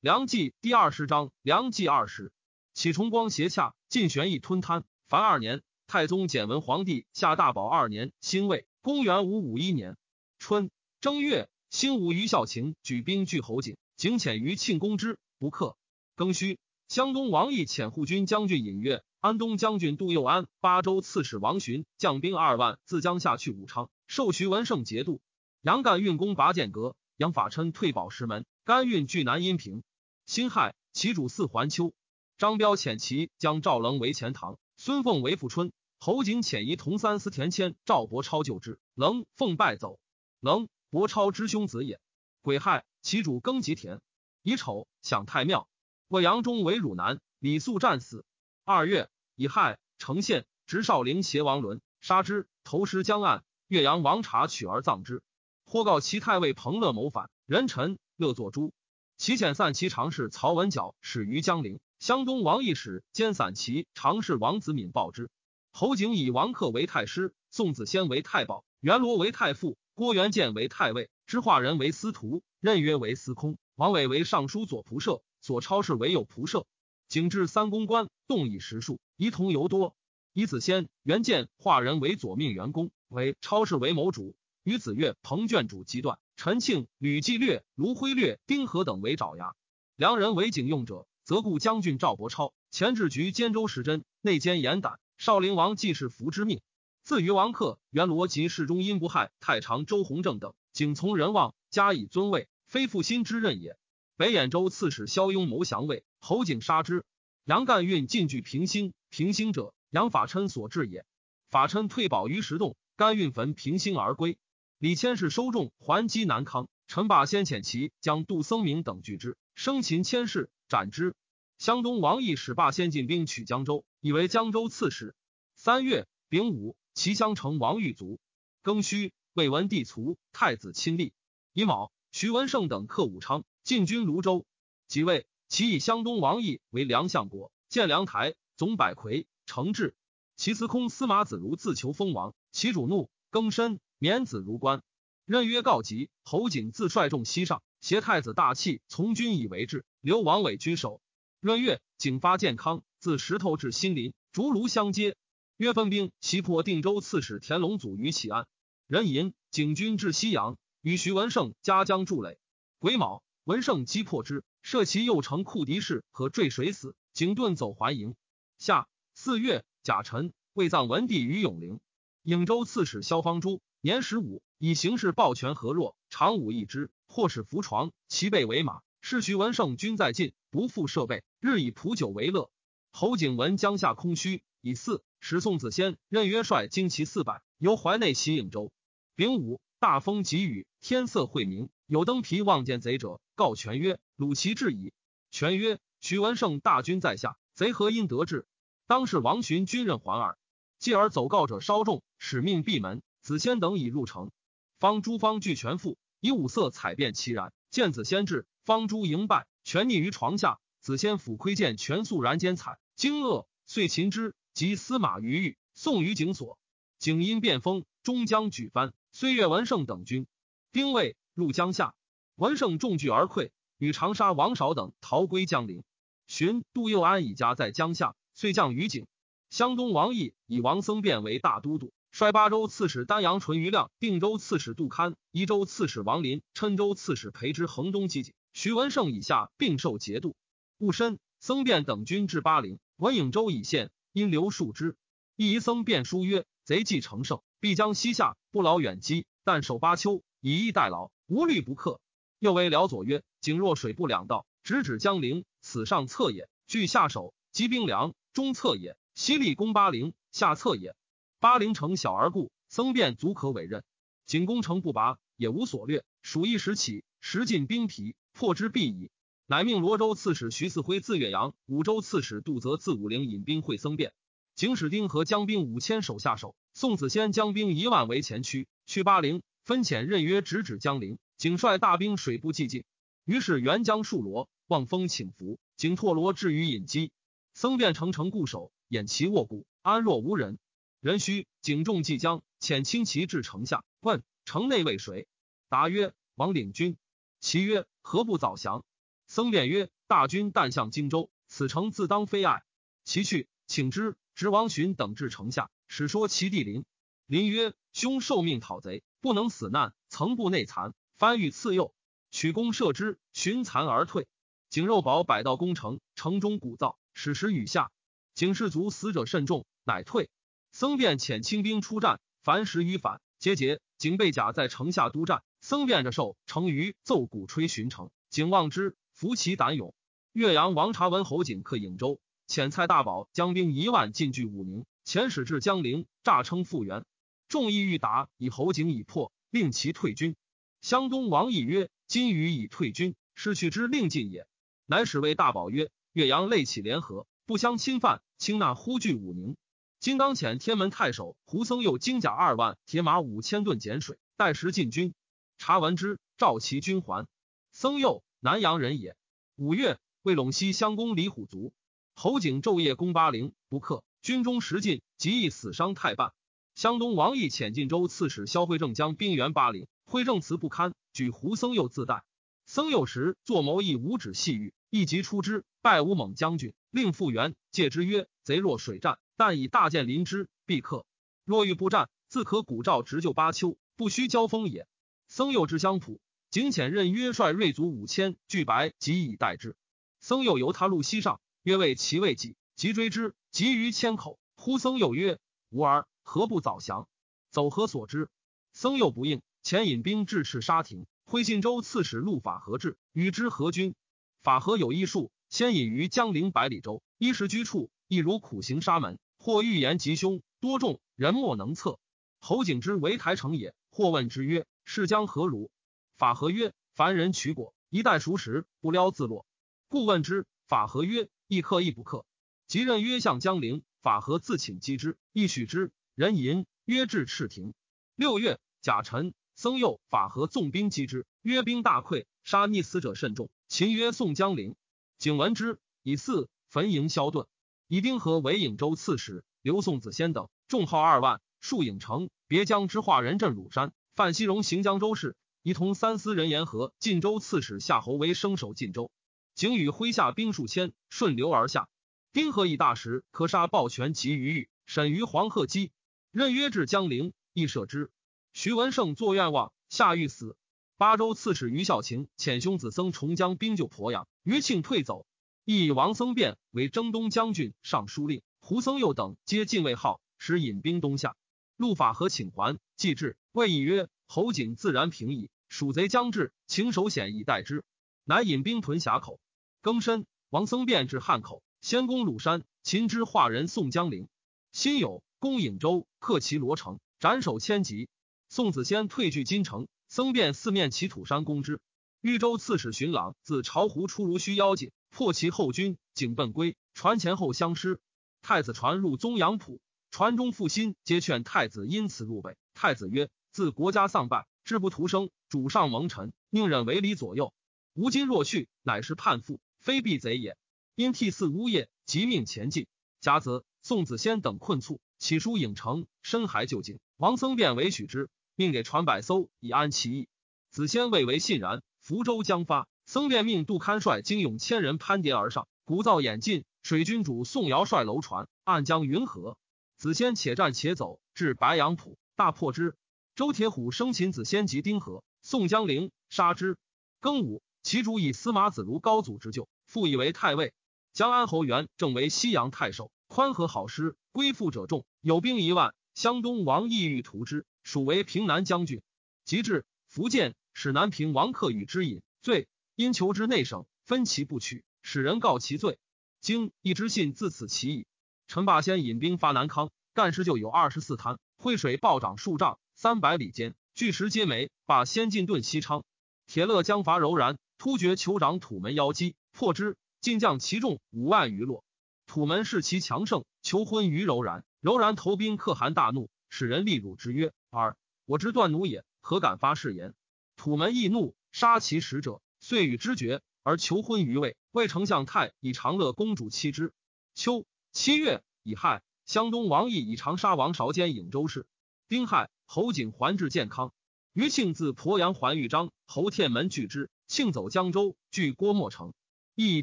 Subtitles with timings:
[0.00, 2.32] 梁冀第二十章，梁冀二十，
[2.72, 4.84] 启崇光斜洽，晋玄义吞贪。
[5.08, 9.98] 凡二年，太宗简文皇帝下大宝二年，辛未，公元五五一年
[10.38, 10.70] 春
[11.02, 15.76] 正月，兴武于孝晴举兵拒侯景，景遣于庆功之，不克。
[16.16, 16.58] 庚戌，
[16.88, 25.20] 湘东王毅遣护军将军尹岳、安东将军杜佑安、巴州刺史王寻将兵二万自江夏去武昌，授徐文胜节度。
[25.60, 29.82] 杨干运攻拔剑阁，杨法琛退保石门，甘运据南阴平。
[30.30, 31.92] 辛亥，其主祀桓丘。
[32.38, 35.72] 张彪遣其将赵棱为前堂，孙凤为富春。
[35.98, 39.98] 侯景遣仪同三司田谦、赵伯超救之，棱奉败走。
[40.38, 41.98] 棱，伯超之兄子也。
[42.42, 44.00] 癸亥，其主耕吉田。
[44.44, 45.68] 乙丑，享太庙。
[46.06, 48.24] 魏阳中为汝南，李肃战死。
[48.64, 53.42] 二月，乙亥，成县执少陵邪王伦，杀之，投尸江岸。
[53.66, 55.24] 岳阳王察取而葬之。
[55.64, 58.72] 或告其太尉彭乐谋反，人臣乐作诛。
[59.20, 65.28] 其遣散其常侍曹文角始于江陵，湘东王义使兼散骑常侍王子敏报之。
[65.72, 76.64] 侯景以王克为太师，宋子仙为太保，元罗为太傅，郭元建为太尉，知化人为司徒，任约为司空，王伟为尚书左仆射，左超氏为右仆射。
[77.06, 79.94] 景至三公官，动以实数，仪同尤多。
[80.32, 86.18] 以子仙、元建、化人为左命员工，为超氏为谋主，与子越、彭卷主击断。
[86.42, 89.54] 陈庆、吕季略、卢辉略、丁和等为爪牙，
[89.94, 96.62] 良人为警用者，则故将军赵伯超前置局监州时珍，内监严胆，少陵王季氏福之命。
[97.02, 103.76] 自于王克、元罗及侍中殷不害、太常周弘正等，仅从人望，加以尊位，非负心之任也。
[104.16, 107.04] 北兖州刺史萧雍谋降魏，侯景杀之。
[107.44, 111.04] 杨干运进据平兴，平兴者杨法琛所制也。
[111.50, 114.38] 法琛退保于石洞，甘运焚平兴而归。
[114.80, 121.14] 李谦是收众还击南康，陈霸先遣其将杜僧明等拒之，生擒千氏，斩之。
[121.58, 125.14] 湘东王毅使霸先进兵取江州，以为江州刺史。
[125.54, 128.20] 三月丙午，齐襄城王玉卒。
[128.62, 131.12] 庚戌，魏文帝卒，太子亲历。
[131.52, 134.46] 乙卯，徐文胜等克武昌，进军泸州。
[134.88, 139.94] 即位，其以湘东王毅为梁相国，建梁台，总百魁，承制。
[140.36, 143.78] 其司空司马子如自求封王，其主怒，更深。
[144.02, 144.82] 免子如官，
[145.26, 146.08] 任约告急。
[146.22, 149.84] 侯景自率众西上，携太子大器从军以为质。
[150.00, 151.02] 留王伟居守。
[151.40, 155.18] 闰月，景发健康，自石头至新林，竹庐相接。
[155.58, 158.48] 约分兵袭破定州刺史田龙祖于启安。
[158.86, 162.38] 壬寅，景军至西阳，与徐文胜夹江筑垒。
[162.78, 166.96] 癸卯，文胜击破之，射其右城库敌士和坠水死。
[167.12, 168.14] 景遁走还营。
[168.56, 171.80] 夏四月，甲辰，未葬文帝于永陵。
[172.24, 173.60] 颍州刺史萧方珠。
[173.82, 178.82] 年十五，以行事抱拳和弱，长武一之，或使扶床，其背为马。
[179.00, 182.50] 是徐文胜军在晋，不复设备，日以蒲酒为乐。
[182.92, 188.70] 侯景闻江夏空虚，以四使宋子仙任约帅精骑四百，由淮内袭颍州。
[189.16, 194.92] 丙午，大风急雨，天色晦明，有登皮望见贼者，告权曰：“鲁齐至矣。”
[195.32, 198.46] 权曰：“徐文胜大军在下，贼何因得志？
[198.86, 200.36] 当是王寻军任还耳。”
[200.78, 203.00] 继而走告者稍众，使命闭门。
[203.20, 204.30] 子仙等已入城，
[204.78, 207.52] 方诸方俱全复，以五色彩变其然。
[207.70, 210.58] 见子仙至，方诸迎拜，全溺于床下。
[210.80, 216.58] 子仙抚窥见全素然间彩，惊愕，遂擒之，及司马于狱，送于景所。
[216.98, 220.26] 景因变风，终将举藩，虽越文胜等军，
[220.72, 221.94] 兵未入江夏，
[222.34, 225.84] 文胜众聚而溃，与长沙王韶等逃归江陵。
[226.26, 229.06] 寻杜佑安以家在江夏，遂降于景。
[229.50, 231.92] 湘东王毅以王僧辩为大都督。
[232.12, 240.34] 率巴州刺史丹阳淳于亮、并州刺史杜堪、宜州刺史王林、郴州刺史裴之衡东击景，徐文胜以下并受节度。
[240.78, 244.96] 戊申，僧辩等军至巴陵，文颍州以县，因留数之。
[245.36, 252.00] 一僧辩书曰：“贼既成胜，必将西下，不劳远击，但守巴丘，以逸待劳，无虑不克。”
[252.40, 260.94] 又为辽左曰：“景若水不两道，直指江陵，此上策也；据下手，击兵粮，中策也；西力攻巴陵，下策也。”
[261.40, 263.82] 巴陵城小而固，僧辩足可委任。
[264.26, 266.04] 景攻城不拔，也无所略。
[266.20, 269.10] 蜀一时起，时尽兵疲，破之必矣。
[269.46, 274.12] 乃命罗州刺史徐嗣辉自岳阳，武州刺史杜泽自武陵引兵会僧辩。
[274.54, 281.18] 景使丁和将兵五千手下手，宋子仙将兵一万为前驱，去巴陵，分遣任约直指江陵。
[281.38, 282.84] 景率大兵水部寂静，
[283.24, 285.58] 于是援江戍罗，望风请伏。
[285.78, 287.12] 景拓罗至于隐基，
[287.54, 290.58] 僧辩城城固守，掩其卧骨，安若无人。
[291.00, 295.26] 人须景仲即将遣轻骑至城下，问城内为谁？
[295.70, 296.98] 答曰：王领军。
[297.40, 298.84] 其曰：何不早降？
[299.26, 302.62] 僧辩曰：“大军但向荆州，此城自当非爱。”
[303.02, 304.14] 其去，请之。
[304.34, 306.84] 执王寻等至城下，使说其弟临。
[307.26, 311.94] 临曰：“兄受命讨贼，不能死难，曾不内残，番欲赐诱，
[312.30, 314.28] 取弓射之，寻残而退。
[314.68, 317.90] 景肉宝百道攻城，城中鼓噪，矢石雨下。
[318.34, 320.28] 景氏族死者甚众，乃退。
[320.72, 323.80] 僧辩遣轻兵出战，凡十余反，皆捷。
[323.98, 329.94] 景被甲在城下督战，僧辩着受成于奏鼓吹巡城，景望之，服其胆勇。
[330.32, 337.04] 岳阳王察闻侯景克颍州。”遣蔡大宝将兵一万进据武宁，遣使至江陵，诈称复原。
[337.46, 340.34] 众议欲达，以侯景已破，令其退军。
[340.80, 344.48] 湘东王义曰：“今余已退军，失去之令尽也。”
[344.86, 349.56] 乃使谓大宝曰：“岳阳累起联合，不相侵犯，轻纳忽据武宁。
[350.00, 355.12] 金当遣天门太守胡僧佑精甲二万，铁马五千吨碱水，带时进军。
[355.58, 357.26] 查完之，召其军还。
[357.70, 359.14] 僧佑南阳人也。
[359.56, 361.74] 五月，为陇西乡公李虎卒。
[362.14, 366.32] 侯景昼夜攻巴陵，不克，军中食尽，即亦死伤太半。
[366.74, 372.24] 湘东王毅遣晋州刺史萧惠正将兵援巴陵，惠正辞不堪，举胡僧佑自代。
[372.64, 377.54] 僧佑时作谋议五指细玉，一即出之，拜吴猛将军，令复原。
[377.70, 381.06] 戒之曰：“贼若水战，但以大剑临之，必克；
[381.44, 384.88] 若欲不战，自可鼓噪直就巴丘，不须交锋也。”
[385.28, 386.20] 僧佑之相普，
[386.50, 389.76] 景遣任约率锐卒五千，拒白即以待之。
[390.18, 391.40] 僧佑由他路西上。
[391.62, 394.40] 曰为其未己，即追之，急于千口。
[394.56, 395.38] 呼僧又曰
[395.70, 397.06] ：“吾儿何不早降？
[397.50, 398.28] 走何所之？”
[398.72, 399.40] 僧又不应。
[399.62, 403.94] 遣引兵至赤沙亭，挥信州刺史陆法和至，与之合军。
[404.42, 409.18] 法和有医术，先隐于江陵百里州，衣食居处，亦如苦行沙门。
[409.38, 411.98] 或欲言吉凶，多众人莫能测。
[412.40, 413.74] 侯景之为台城也。
[413.90, 415.70] 或问之曰：“是将何如？”
[416.16, 419.46] 法和曰：“凡人取果，一旦熟食，不撩自落。”
[419.88, 420.46] 故问之。
[420.66, 421.28] 法和曰。
[421.52, 422.24] 亦克亦不克，
[422.68, 425.90] 即任曰向江陵，法和自请击之，亦许之。
[426.14, 427.74] 人吟曰至赤亭。
[428.14, 433.50] 六月，甲辰，僧佑法和纵兵击之，约兵大溃，杀逆死者甚众。
[433.70, 434.74] 秦曰宋江陵，
[435.16, 437.46] 景闻之，以四焚营萧遁。
[437.86, 442.30] 以丁和为颍州刺史，刘宋子先等，众号二万，戍颍城。
[442.48, 443.92] 别将之化人镇鲁山。
[444.16, 449.12] 范希荣行江州事，一同三司人言和晋州刺史夏侯为生守晋州。
[449.54, 451.88] 景与麾下兵数千，顺流而下。
[452.32, 455.90] 丁和以大石可杀暴权及于狱，审于黄鹤矶。
[456.32, 458.10] 任约至江陵，亦赦之。
[458.52, 460.56] 徐文胜作愿望，下狱死。
[461.00, 465.24] 巴州刺史于孝勤遣兄子僧重将兵救鄱阳，余庆退走。
[465.64, 468.42] 亦以王僧辩为征东将军、尚书令。
[468.60, 471.36] 胡僧佑等皆进位号，使引兵东下。
[471.78, 477.82] 陆法和请还，既至，谓以曰：“侯景自然平矣，蜀贼将至，请守险以待之。”
[478.24, 479.40] 乃引兵屯峡口。
[479.80, 482.62] 更申，王僧辩至汉口，先攻鲁山。
[482.82, 484.28] 秦之化人宋江陵，
[484.70, 488.10] 辛酉，攻颍州，克其罗城，斩首千级。
[488.50, 491.80] 宋子先退据金城，僧辩四面齐土山攻之。
[492.20, 498.00] 豫州刺史荀朗自巢湖出，如须妖精，破其后军，景奔归，传前后相失。
[498.42, 499.80] 太子传入宗阳浦，
[500.10, 502.56] 传中复心，皆劝太子因此入北。
[502.74, 507.54] 太子曰：“自国家丧败，志不图生，主上蒙尘，宁忍为礼左右？
[507.94, 510.56] 吾今若去，乃是叛父。”非避贼也，
[510.96, 512.88] 因替祀呜咽，即命前进。
[513.20, 516.98] 甲子，宋子仙等困促，起书颍城，深还就境。
[517.16, 518.28] 王僧辩为许之，
[518.60, 520.28] 命给船百艘以安其意。
[520.68, 521.82] 子仙未为信然。
[521.98, 526.66] 福州将发，僧便命杜堪率精勇千人攀叠而上，鼓噪演进。
[526.82, 529.56] 水军主宋尧率楼船暗江云河。
[529.96, 532.96] 子仙且战且走，至白杨浦，大破之。
[533.34, 536.76] 周铁虎生擒子仙及丁和，宋江陵杀之。
[537.22, 537.62] 庚午。
[537.82, 540.74] 其主以司马子如高祖之旧，复以为太尉。
[541.14, 545.94] 江安侯元正为西阳太守，宽和好施，归附者众，有兵一万。
[546.12, 549.02] 湘东王意欲屠之，属为平南将军。
[549.44, 555.98] 及至福建，使南平王克与之饮罪，因求之内省，分其不取，使人告其罪。
[556.40, 558.06] 经一之信自此起矣。
[558.46, 566.04] 陈霸先引兵发南康，干事就有二十四滩，汇水暴涨数丈，三百里间，巨石皆没，把先进遁西昌。
[566.46, 567.58] 铁勒将伐柔然。
[567.78, 571.82] 突厥酋长土门妖姬破之，尽将其众五万余落。
[572.26, 574.64] 土门视其强盛，求婚于柔然。
[574.80, 580.14] 柔然投兵可汗大怒，使人力辱之曰：“尔，我之断奴也，何敢发誓言？”
[580.56, 584.56] 土门易怒，杀其使者，遂与之绝，而求婚于魏。
[584.72, 586.92] 魏丞相太以长乐公主妻之。
[587.34, 591.66] 秋七月乙亥，湘东王毅以长沙王韶兼颍州事。
[592.08, 593.92] 丁亥，侯景还至建康。
[594.32, 597.10] 余庆自鄱阳还豫章，侯天门拒之。
[597.26, 599.14] 庆走江州，据郭沫城。
[599.54, 599.82] 亦以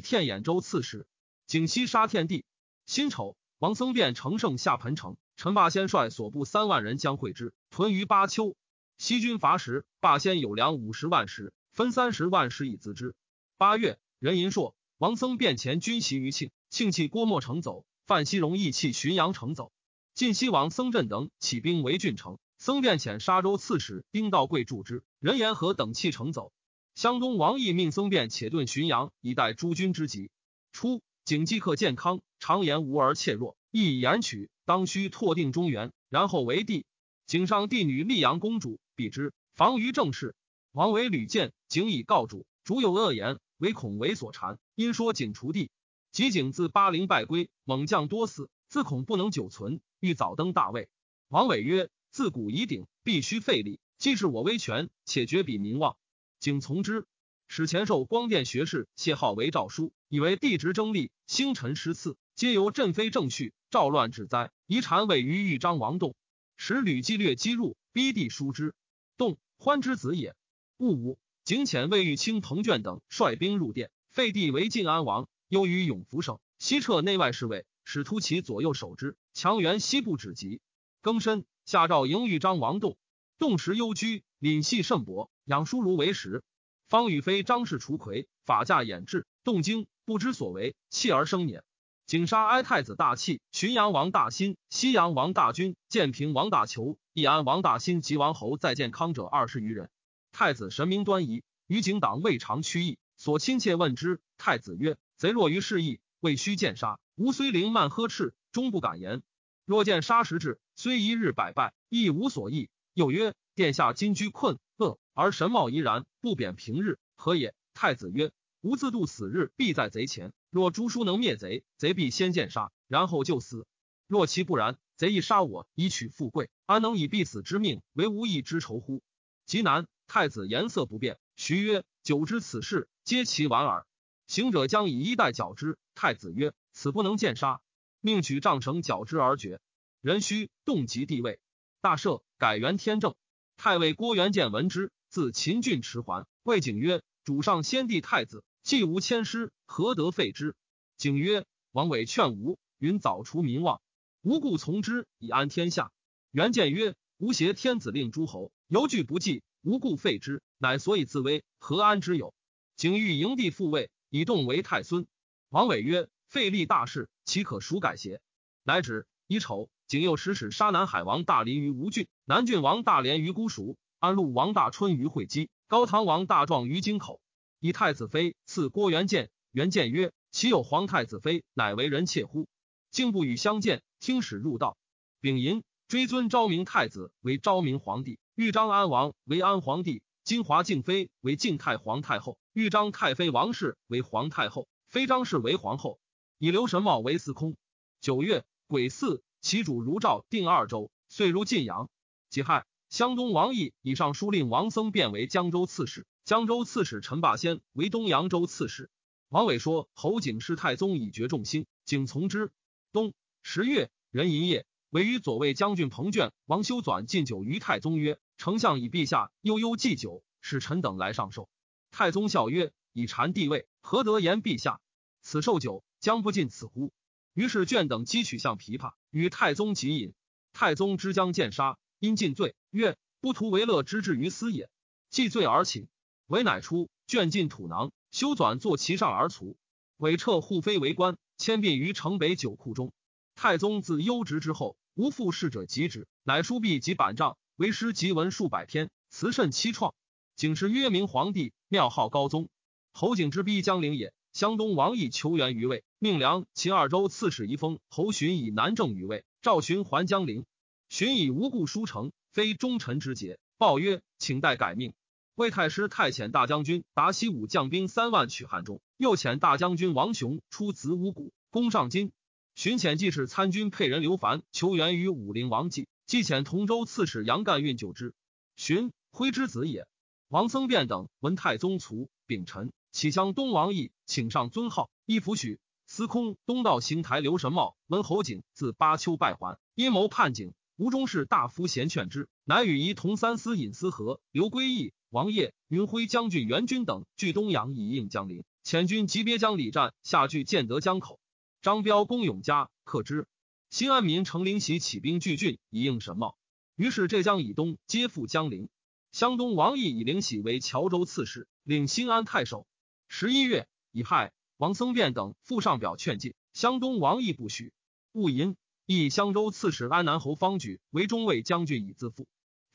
[0.00, 1.06] 天兖州刺史。
[1.46, 2.44] 景西杀天帝。
[2.86, 8.56] 辛丑，王僧辩乘胜下彭城，陈霸先率所部三万人将会之，屯于巴丘。
[8.98, 13.14] 西军伐时，霸先有粮五十万石，分三十万石以自之。
[13.56, 19.70] 八月，任银硕、王僧辩前军袭于庆，庆弃郭沫城走，范希荣义弃浔阳城走。
[20.12, 26.52] 晋西王僧镇等起兵围郡城，僧辩遣沙州刺史丁道贵助之，任延和等弃城走。
[26.96, 30.32] 湘东王毅命僧辩且遁浔阳，以待诸军之急。
[30.72, 36.86] 初，景济克健康，常言无而怯弱，亦以言取，当须拓定中原，然后为帝。
[37.26, 40.34] 景上帝女溧阳公主，比之，防于政事。
[40.72, 45.70] 王为屡谏，景以告主，主有恶言，唯恐为所缠，因说景除帝。
[46.10, 49.80] 及景自巴陵败归，猛将多死，自恐不能久存。
[50.00, 50.88] 欲早登大位，
[51.28, 53.78] 王伟曰：“自古以鼎，必须费力。
[53.98, 55.96] 既是我威权，且绝彼民望。”
[56.40, 57.06] 景从之。
[57.48, 64.52] 使前授光殿学士谢浩为诏书，以为帝职争利，星辰失次，皆由朕非正序，赵乱之灾。
[64.68, 66.14] 遗产位于豫章王栋，
[66.56, 68.76] 使吕击略击入，逼帝疏之。
[69.16, 70.36] 栋欢之子也。
[70.76, 77.66] 戊午，景遣魏玉卿、彭卷等率兵入殿，废帝为晋安王，忧于永福省，西撤内外侍卫。
[77.84, 80.60] 使突其左右守之，强援西部止急。
[81.02, 82.96] 庚申，下诏迎豫章王栋，
[83.38, 86.44] 栋时幽居，廪系甚薄，养叔如为食。
[86.88, 91.62] 方与非张氏除魁，法驾掩至，动惊不知所为，弃而生辇。
[92.08, 99.90] 景杀哀太子大器、浔阳王大兴、西阳王大军、建平王大求、义安王大兴及王侯在建康者二十余人。
[100.32, 104.22] 太子神明端仪，于景党未尝屈意，所亲切问之。
[104.38, 109.20] 太子曰：“贼若于事意，未须见杀。”吾虽灵慢呵斥，终不敢言。
[109.66, 112.70] 若见杀时至，虽一日百败，亦无所益。
[112.94, 117.54] 又曰：殿下今居困厄，而神貌怡然，不贬平日，何也？
[117.74, 120.32] 太子曰：吾自度死日，必在贼前。
[120.50, 123.66] 若朱书能灭贼，贼必先见杀，然后就死。
[124.08, 129.02] 若其不然，贼亦杀我，以取富贵，安能以必死之命为无义之仇乎？
[129.46, 129.86] 极难。
[130.06, 131.18] 太子颜色不变。
[131.36, 133.86] 徐曰：久知此事，皆其玩耳。
[134.26, 135.78] 行者将以衣带绞之。
[135.94, 136.54] 太子曰。
[136.72, 137.60] 此不能见杀，
[138.00, 139.60] 命取杖绳绞之而绝。
[140.00, 141.40] 人须动及帝位，
[141.80, 143.16] 大赦，改元天正。
[143.56, 150.54] 太尉郭元建闻之，自秦郡迟还，魏景曰：“主上先帝太子，既无迁师，何得废之？”
[150.98, 153.80] 景曰：“王伟劝吾，云早除民望，
[154.20, 155.90] 无故从之，以安天下。”
[156.32, 162.34] 元建曰：“吾挟天子令诸侯，犹惧不济，无故废之，乃所以自危，何安之有？”
[162.76, 165.06] 景欲迎帝复位，以动为太孙。
[165.48, 166.06] 王伟曰。
[166.26, 168.20] 废立大事，岂可孰改邪？
[168.64, 169.06] 乃止。
[169.28, 177.22] 乙丑，景又使使杀南海王大林于吴郡，南郡王大连于姑蜀，安陆王大春于会稽，高唐王大壮于京口。
[177.60, 179.30] 以太子妃赐郭元建。
[179.50, 182.46] 元建曰：“岂有皇太子妃乃为人妾乎？”
[182.92, 183.82] 竟不与相见。
[183.98, 184.76] 听使入道，
[185.20, 195.98] 丙寅，追尊昭明太子为昭明皇帝，豫章安王为安皇帝，金华敬妃为敬太皇太后，豫章太妃王氏为皇太后，妃张氏为皇后。
[196.38, 197.56] 以刘神茂为司空。
[198.00, 201.90] 九月癸巳，其主如赵定二州，遂入晋阳。
[202.30, 208.90] 己亥，湘东王毅以上书令王僧变为江州刺史，江州刺史陈霸先为东扬州刺史。
[209.30, 212.52] 王伟说侯景是太宗以绝众心，景从之。
[212.92, 221.48] 冬十月，壬寅夜，委于左卫将军彭卷、王修纂进酒于太宗曰：“丞相以陛下悠悠祭酒，使臣等来上寿。”
[221.90, 224.82] 太宗笑曰：“以禅帝位，何得言陛下？
[225.22, 226.92] 此寿酒。”将不尽此乎？
[227.32, 230.12] 于是卷等击取向琵琶，与太宗集饮。
[230.52, 234.68] 太宗之将见杀，因尽罪，曰：“不图为乐之至于斯也。”
[235.08, 235.88] 既罪而寝，
[236.28, 239.56] 韦乃出，卷进土囊，修纂坐其上而卒。
[239.96, 242.92] 韦撤护妃为官，迁殡于城北酒库中。
[243.34, 249.94] 太宗自幽职之后，无复事者及之，乃书壁及板杖，为诗集文数百篇，词甚凄怆。
[250.36, 252.50] 景时曰明皇帝，庙号高宗。
[252.92, 254.12] 侯景之逼江陵也。
[254.34, 260.44] 湘东王毅求援于魏，命梁秦二州刺史仪封侯寻以南郑于魏，赵寻还江陵。
[260.90, 263.38] 寻以无故书城，非忠臣之节。
[263.56, 264.92] 报曰：“请待改命。”
[265.38, 272.10] 魏太师太遣大将军达西武将兵三万取汉中，又遣大将军王雄出子午谷攻上京。
[272.56, 278.14] 寻遣记事参军沛人刘凡求援于武陵王继，既遣同州刺史杨干运救之。
[278.56, 279.86] 寻徽之子也。
[280.26, 282.72] 王僧辩等闻太宗卒，秉臣。
[282.90, 298.44] 启乡东王毅请上尊号，一抚许司空东道行台刘神茂闻侯景自巴丘败还，阴谋叛景，吴中士大夫贤劝之，乃与仪同三司尹思和、刘归义、王业、云辉将军袁军等据东阳以应江陵。
[298.62, 301.18] 遣军急别江里战，下据建德江口。
[301.62, 303.26] 张彪攻永嘉，克之。
[303.70, 306.36] 新安民乘灵袭起兵拒郡，以应沈茂。
[306.76, 308.68] 于是浙江以东皆附江陵。
[309.10, 312.66] 湘东王毅以灵喜为谯州刺史，领新安太守。
[313.08, 316.34] 十一月，以害王僧辩等附上表劝进。
[316.52, 317.72] 湘东王毅不许。
[318.12, 322.26] 戊寅，以襄州刺史安南侯方举为中尉将军，以自负。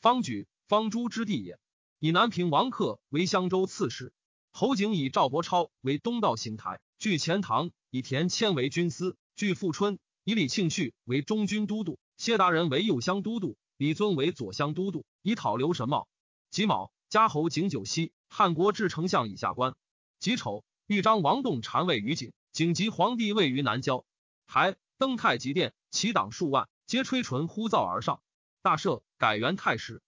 [0.02, 1.60] 方举，方诸之地也。
[2.04, 4.12] 以南平王克为襄州刺史。
[4.52, 10.00] 侯景以赵伯超为东道行台，据钱塘；以田谦为军司，据富春。
[10.26, 16.10] 以李庆绪为中军都督，谢达人为右乡都督，李尊为左乡都督，以讨刘神茂。
[16.50, 19.74] 己卯，加侯景九锡，汉国至丞相以下官。
[20.20, 24.04] 己丑，豫章王栋禅位于景，景及皇帝位于南郊。
[24.46, 28.22] 还登太极殿，其党数万，皆吹唇呼噪而上。
[28.62, 30.02] 大赦，改元太师，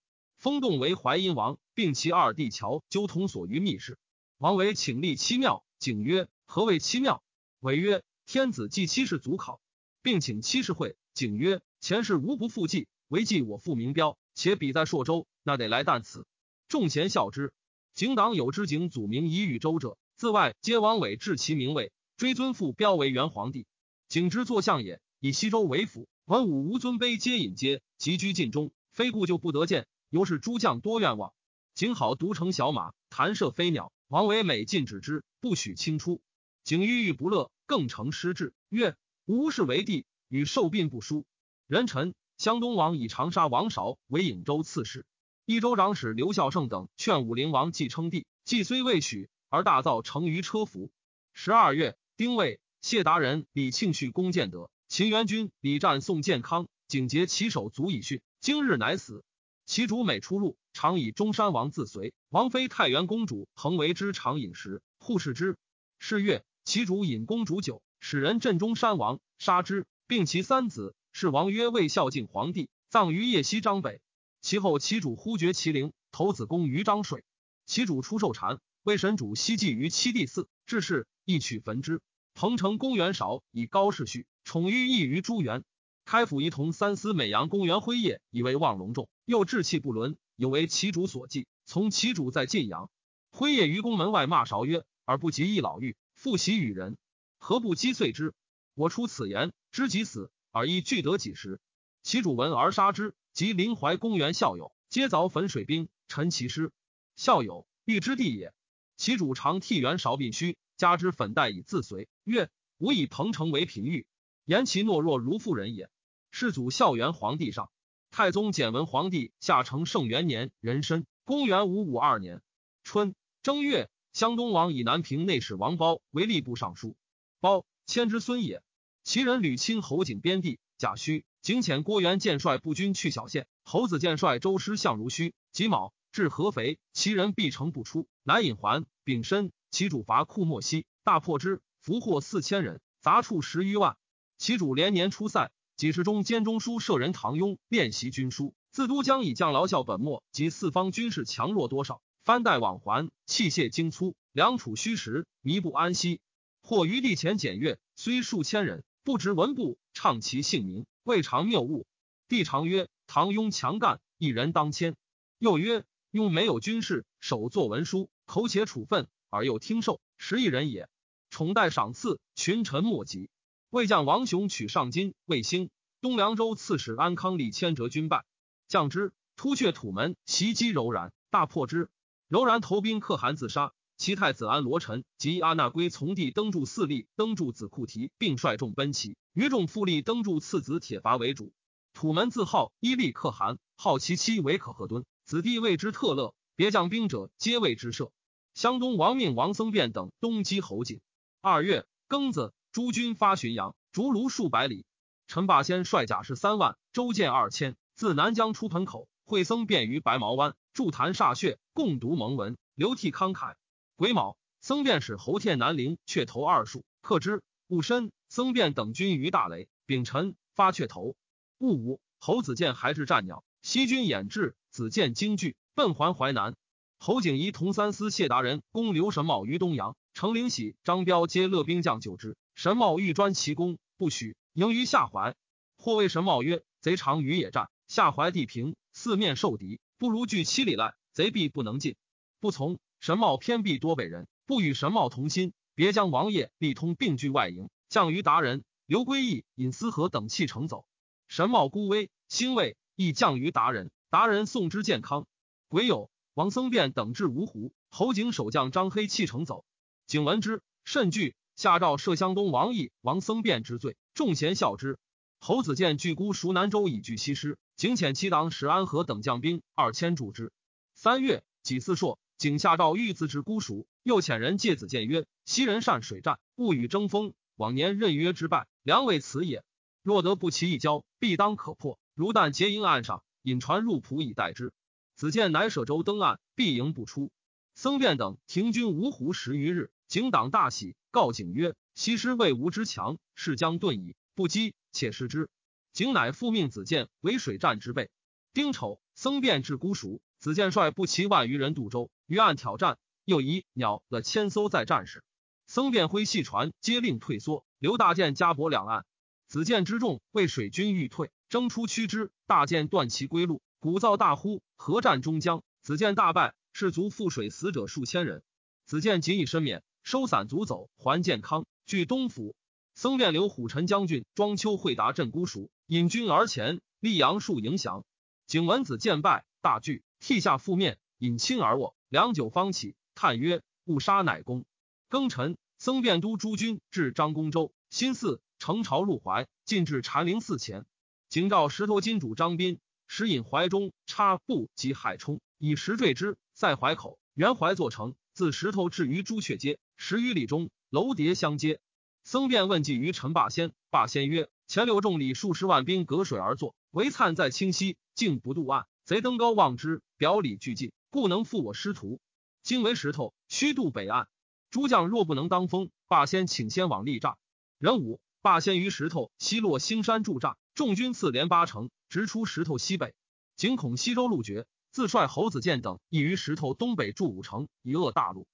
[0.46, 3.98] 封栋为淮阴王，并其二弟乔纠通所于密室。
[4.38, 7.24] 王为请立七庙，景曰：“何谓七庙？”
[7.58, 9.60] 伟曰：“天子祭七世祖考。”
[10.02, 10.94] 并请七世会。
[11.14, 16.28] 景曰：“前世无不复祭，唯祭我父名标，且比在朔州，那得来旦此。”
[16.68, 17.52] 众贤笑之。
[17.92, 23.66] 景党有之景祖名以与周者，自外皆王伟至其名位，追尊父标为元皇帝。
[24.06, 29.88] 景之作相也，以西周为辅，文武无尊卑皆引阶，集居禁中，非故就不得见。
[30.16, 31.34] 由是诸将多愿望。
[31.74, 36.22] 景好独乘小马，弹射飞鸟，王维每禁止之，不许轻出。
[36.64, 38.96] 景郁郁不乐，更成失志，曰。
[39.26, 41.26] 吴氏为帝，与受宾不殊。
[41.66, 45.04] 人臣湘东王以长沙王韶为颍州刺史，
[45.44, 50.90] 益州长史刘孝胜等劝武陵王继称帝，继虽未许，而大造成于车服。
[51.34, 59.22] 十二月，丁未，谢达人李庆绪攻建德，秦元军李战宋建康，景节其手足以殉，今日乃死。
[59.66, 62.14] 其主每出入，常以中山王自随。
[62.28, 65.58] 王妃太原公主恒为之常饮食，护视之。
[65.98, 67.82] 是月，其主饮公主酒。
[67.98, 70.94] 使人镇中山王，杀之，并其三子。
[71.12, 74.00] 是王曰：“为孝敬皇帝，葬于邺西张北。”
[74.40, 77.24] 其后其主忽绝其陵，投子宫于漳水。
[77.64, 82.00] 其主出受禅，为神主西祭于七地寺，至是亦取焚之。
[82.34, 85.64] 彭城公元少以高世序宠于异于朱元。
[86.06, 91.48] 开府仪同三司美阳公元辉夜，以为望隆重，又志气不伦，有为其主所忌。
[91.64, 92.92] 从其主在晋阳，
[93.32, 96.96] 辉夜于宫门外骂韶曰：“而不及一老妪，复喜与人。”
[97.38, 98.34] 何不击碎之？
[98.74, 101.58] 我出此言，知己死而亦俱得几时？
[102.04, 103.16] 其主闻而杀之。
[103.32, 106.70] 及临淮公园校友，皆凿汾水兵，陈其师。
[107.16, 108.54] 校友欲之地也。
[108.96, 112.08] 其主常替元韶病虚，加之粉黛以自随。
[112.22, 114.06] 曰：吾以彭城为平狱，
[114.44, 115.90] 言其懦弱如妇人也。
[116.38, 117.70] 世祖孝元皇帝上，
[118.10, 122.42] 太宗简文皇帝下承圣元年壬申，公元五五二年
[122.84, 126.94] 春正月，湘东王以南平内史王褒为吏部尚书。
[127.40, 128.62] 包迁之孙也，
[129.02, 138.84] 其人吕钦侯景边地，贾诩景遣郭元建帅步军去小县，侯子建帅周师相如虚，己卯至合肥，其人必城不出，乃引还。
[139.04, 143.96] 丙申，其主伐库莫西，大破之，俘获四千人，杂畜十余万。
[144.36, 156.20] 其主连年出塞，几时中兼中书舍人唐庸练习军书，自都将以将劳效本末及四方军事强弱多少，藩带往还，器械精粗，粮储虚实，弥不安息。
[156.62, 161.86] 或于地前检阅，虽数千人，不知文部，唱其姓名，未尝谬误。
[162.26, 164.96] 帝常曰：“唐庸强干，一人当千。”
[165.38, 170.88] 又曰：“用没有军事，手作文书，口且处分，而又听受，十一人也。
[171.28, 173.28] 宠待赏赐，群臣莫及。”
[173.70, 178.24] 魏将王雄取上金、魏兴，东凉州刺史安康立千折军败，
[178.68, 181.90] 将之突却土门，袭击柔然，大破之。
[182.28, 183.72] 柔然投兵可汗自杀。
[183.98, 189.16] 其太子安罗臣及阿那归从弟登柱四立登柱子库提，并率众奔齐。
[189.32, 191.52] 余众复立登柱次子铁伐为主。
[191.94, 196.34] 土门自号伊利可汗，号其妻为可贺敦，子弟谓之特乐。
[196.56, 198.10] 别将兵者，皆谓之赦。
[198.54, 201.00] 湘东王命王僧辩等东击侯景。
[201.40, 204.84] 二月庚子，诸军发浔阳，逐卢数百里。
[205.28, 213.54] 陈霸先率甲士三万，周建二千，自南江出盆口，会僧便于白毛湾，筑坛歃血，共读蒙文，流涕慷慨。
[213.96, 217.42] 癸卯，僧便使侯天南陵却头二数，克之。
[217.66, 219.68] 戊申，僧辩等军于大雷。
[219.86, 221.16] 丙辰，发却头。
[221.56, 226.54] 戊午，侯子建还至战鸟，西军掩至，子建惊惧，奔还淮南。
[226.98, 232.36] 侯景仪同三司谢达人攻刘神茂于东阳，程灵喜、张彪皆勒兵将救之。
[232.56, 235.36] 神茂欲专其功，不许，迎于下怀。
[235.76, 241.96] 或谓神茂曰：“贼常于野战，下怀地平，四面受敌，不如据七里来，贼必不能进。”
[242.40, 242.78] 不从。
[242.98, 248.64] 神茂偏避多北人，不与神茂同心，别将王业力通并据外营，降于达人。
[248.86, 250.86] 刘归义尹思和等弃城走。
[251.28, 253.90] 神茂孤威，兴卫亦降于达人。
[254.08, 255.26] 达人送之健康。
[255.68, 257.74] 癸酉，王僧辩等至芜湖。
[257.90, 259.66] 侯景守将张黑弃城走。
[260.06, 263.96] 景闻之，甚惧，下诏赦湘东王义、王僧辩之罪。
[264.12, 264.98] 众贤效之。
[265.38, 267.58] 侯子建据孤熟南州以拒西师。
[267.76, 270.52] 景遣其党史安和等将兵二千助之。
[270.94, 273.86] 三月，己巳朔，景下诏欲自之孤熟。
[274.02, 277.32] 又遣人借子建曰：“昔人善水战，勿与争锋。
[277.56, 279.64] 往年任约之败，良为此也。
[280.02, 281.98] 若得不齐一交，必当可破。
[282.14, 284.74] 如但结营岸上，引船入浦以待之。
[285.14, 287.30] 子建乃舍舟登岸，必营不出。
[287.74, 295.48] 僧辩等停军芜湖十余日，景党大喜，告景曰：‘西师魏吴之强，势将遁矣，不击，且失之。’
[295.94, 298.10] 景乃复命子建为水战之备。
[298.52, 302.98] 丁丑，僧辩至孤熟，子建率不齐万余人渡舟，于岸挑战。
[303.24, 305.24] 又以鸟了千艘在战时，
[305.66, 307.64] 僧辩挥细船，皆令退缩。
[307.78, 309.06] 刘大建加泊两岸。
[309.48, 312.30] 子建之众为水军欲退，征出驱之。
[312.46, 315.62] 大舰断其归路，鼓噪大呼，合战中将。
[315.80, 318.42] 子建大败，士卒覆水，死者数千人。
[318.84, 322.54] 子建仅以身免，收散卒走，还建康，据东府。
[322.94, 328.04] 僧辩留虎臣将军庄丘会达镇孤蜀，引军而前，溧阳树迎降。
[328.46, 332.94] 景文子见败，大惧，涕下覆面，引亲而卧，良久方起。
[333.16, 334.64] 叹曰：“误杀乃公。”
[335.10, 340.86] 庚辰，僧辩都诸军至张公州，新巳，乘朝入怀，进至禅陵寺前。
[341.28, 347.18] 景召石头金主张斌，时引怀中插布及海冲，以石坠之，在怀口。
[347.34, 351.80] 原怀作成，自石头至于朱雀街十余里中，楼叠相接。
[352.22, 358.86] 僧辩问计于陈霸先，霸先曰：“前六众里数十万兵隔水而坐，唯灿在清溪，竟不渡岸。
[359.04, 362.20] 贼登高望之，表里俱尽，故能负我师徒。”
[362.62, 364.28] 今为石头，须渡北岸。
[364.70, 367.38] 诸将若不能当风，霸先请先往立诈。
[367.78, 373.14] 人武霸先于石头西落兴山驻扎，众军次连八成，直出石头西北。
[373.54, 378.46] 景恐西周路绝，自率侯子建等亦于石头东北筑五城，以遏大路。